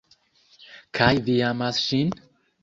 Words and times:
Kaj 0.99 1.09
vi 1.27 1.35
amas 1.51 1.83
ŝin? 1.85 2.11